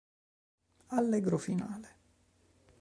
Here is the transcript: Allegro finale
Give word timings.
Allegro 0.97 1.37
finale 1.37 1.89